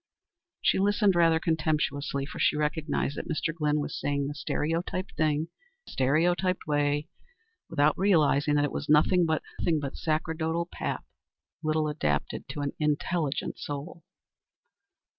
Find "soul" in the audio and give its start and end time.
13.59-14.03